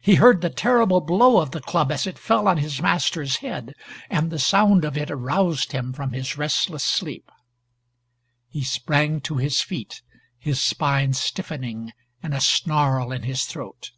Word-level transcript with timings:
He 0.00 0.14
heard 0.14 0.40
the 0.40 0.48
terrible 0.48 1.02
blow 1.02 1.38
of 1.38 1.50
the 1.50 1.60
club 1.60 1.92
as 1.92 2.06
it 2.06 2.18
fell 2.18 2.48
on 2.48 2.56
his 2.56 2.80
master's 2.80 3.36
head 3.44 3.74
and 4.08 4.30
the 4.30 4.38
sound 4.38 4.86
of 4.86 4.96
it 4.96 5.10
aroused 5.10 5.72
him 5.72 5.92
from 5.92 6.12
his 6.12 6.38
restless 6.38 6.82
sleep. 6.82 7.30
He 8.48 8.62
sprang 8.64 9.20
to 9.20 9.36
his 9.36 9.60
feet, 9.60 10.00
his 10.38 10.62
spine 10.62 11.12
stiffening 11.12 11.92
and 12.22 12.32
a 12.32 12.40
snarl 12.40 13.12
in 13.12 13.24
his 13.24 13.44
throat. 13.44 13.90